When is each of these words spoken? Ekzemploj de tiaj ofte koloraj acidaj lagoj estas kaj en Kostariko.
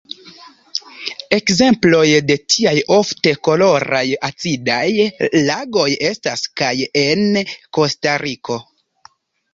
Ekzemploj 1.35 2.05
de 2.31 2.37
tiaj 2.53 2.73
ofte 2.95 3.33
koloraj 3.49 4.03
acidaj 4.29 4.89
lagoj 5.51 5.87
estas 6.11 6.47
kaj 6.63 6.75
en 7.07 7.25
Kostariko. 7.81 8.63